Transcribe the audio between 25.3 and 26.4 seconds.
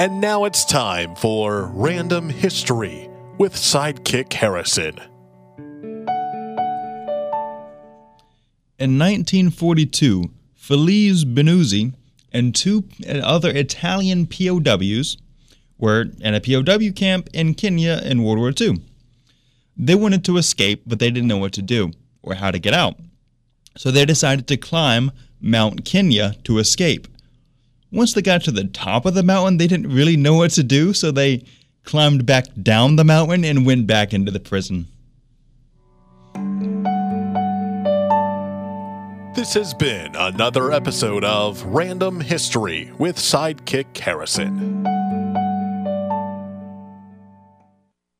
Mount Kenya